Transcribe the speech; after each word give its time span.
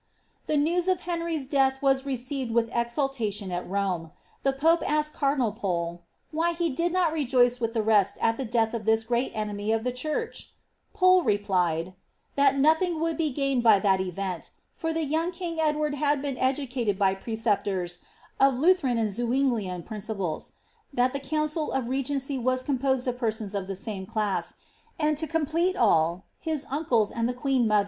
The 0.47 0.57
news 0.57 0.87
of 0.87 1.01
Henry's 1.01 1.45
death 1.45 1.79
was 1.79 2.07
received 2.07 2.49
with 2.49 2.71
exultation 2.73 3.51
at 3.51 3.69
Rome. 3.69 4.11
The 4.41 4.51
pope 4.51 4.81
asked 4.89 5.13
cardinal 5.13 5.51
Pole 5.51 5.93
^ 6.03 6.05
why 6.31 6.53
he 6.53 6.71
did 6.71 6.91
not 6.91 7.13
rejoice 7.13 7.59
with 7.59 7.73
the 7.75 7.83
rest 7.83 8.17
at 8.19 8.35
the 8.35 8.43
death 8.43 8.73
of 8.73 8.85
this 8.85 9.03
great 9.03 9.31
enemy 9.35 9.71
of 9.71 9.83
the 9.83 9.91
church?" 9.91 10.53
Pole 10.95 11.21
replied, 11.21 11.85
^^ 11.85 11.93
that 12.33 12.55
■othing 12.55 12.99
would 12.99 13.15
be 13.15 13.29
gained 13.29 13.61
by 13.61 13.77
that 13.77 14.01
event, 14.01 14.49
for 14.73 14.91
the 14.91 15.03
young 15.03 15.29
king 15.31 15.59
Edward 15.61 15.93
had 15.93 16.19
been 16.19 16.35
educated 16.35 16.97
by 16.97 17.13
preceptors 17.13 17.99
of 18.39 18.57
Lutheran 18.57 18.97
and 18.97 19.11
Zuinglian 19.11 19.85
principles; 19.85 20.53
that 20.91 21.13
the 21.13 21.19
council 21.19 21.71
of 21.71 21.87
regency 21.89 22.39
was 22.39 22.63
composed 22.63 23.07
of 23.07 23.19
persons 23.19 23.53
of 23.53 23.67
the 23.67 23.75
same 23.75 24.07
class; 24.07 24.55
'Chapter 24.99 25.27
House 25.27 25.53
Royal 25.53 26.23
MS. 26.43 26.65